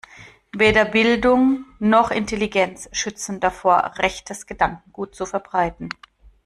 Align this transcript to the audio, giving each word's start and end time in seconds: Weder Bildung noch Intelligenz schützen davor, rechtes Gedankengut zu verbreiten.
Weder 0.51 0.85
Bildung 0.85 1.65
noch 1.77 2.09
Intelligenz 2.09 2.89
schützen 2.91 3.39
davor, 3.39 3.99
rechtes 3.99 4.47
Gedankengut 4.47 5.13
zu 5.13 5.27
verbreiten. 5.27 5.89